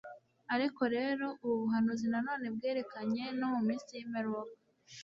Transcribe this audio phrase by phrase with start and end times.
[0.55, 4.55] Ariko rero ubu buhanuzi na none bwerekeranye no mu minsi y'imperuka.